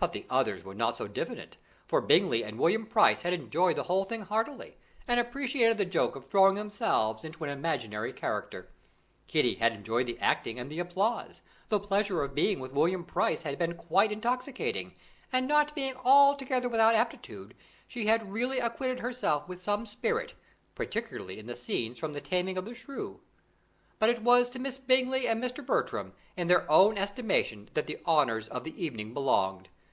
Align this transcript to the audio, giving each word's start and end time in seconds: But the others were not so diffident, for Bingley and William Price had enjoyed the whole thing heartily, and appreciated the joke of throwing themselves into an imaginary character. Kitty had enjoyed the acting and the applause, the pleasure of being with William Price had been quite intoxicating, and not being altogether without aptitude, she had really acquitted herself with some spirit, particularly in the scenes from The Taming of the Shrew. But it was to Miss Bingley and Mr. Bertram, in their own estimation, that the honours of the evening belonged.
But 0.00 0.14
the 0.14 0.24
others 0.30 0.64
were 0.64 0.74
not 0.74 0.96
so 0.96 1.06
diffident, 1.06 1.58
for 1.86 2.00
Bingley 2.00 2.42
and 2.42 2.58
William 2.58 2.86
Price 2.86 3.20
had 3.20 3.34
enjoyed 3.34 3.76
the 3.76 3.82
whole 3.82 4.06
thing 4.06 4.22
heartily, 4.22 4.78
and 5.06 5.20
appreciated 5.20 5.76
the 5.76 5.84
joke 5.84 6.16
of 6.16 6.24
throwing 6.26 6.54
themselves 6.54 7.22
into 7.22 7.44
an 7.44 7.50
imaginary 7.50 8.10
character. 8.14 8.70
Kitty 9.26 9.56
had 9.56 9.74
enjoyed 9.74 10.06
the 10.06 10.18
acting 10.18 10.58
and 10.58 10.70
the 10.70 10.78
applause, 10.78 11.42
the 11.68 11.78
pleasure 11.78 12.22
of 12.22 12.34
being 12.34 12.60
with 12.60 12.72
William 12.72 13.04
Price 13.04 13.42
had 13.42 13.58
been 13.58 13.74
quite 13.74 14.10
intoxicating, 14.10 14.94
and 15.34 15.46
not 15.46 15.74
being 15.74 15.92
altogether 16.02 16.70
without 16.70 16.94
aptitude, 16.94 17.52
she 17.86 18.06
had 18.06 18.32
really 18.32 18.58
acquitted 18.58 19.00
herself 19.00 19.46
with 19.48 19.60
some 19.62 19.84
spirit, 19.84 20.32
particularly 20.74 21.38
in 21.38 21.44
the 21.44 21.54
scenes 21.54 21.98
from 21.98 22.14
The 22.14 22.22
Taming 22.22 22.56
of 22.56 22.64
the 22.64 22.74
Shrew. 22.74 23.20
But 23.98 24.08
it 24.08 24.22
was 24.22 24.48
to 24.48 24.58
Miss 24.58 24.78
Bingley 24.78 25.28
and 25.28 25.44
Mr. 25.44 25.64
Bertram, 25.64 26.14
in 26.38 26.46
their 26.46 26.68
own 26.70 26.96
estimation, 26.96 27.68
that 27.74 27.86
the 27.86 27.98
honours 28.06 28.48
of 28.48 28.64
the 28.64 28.82
evening 28.82 29.12
belonged. 29.12 29.68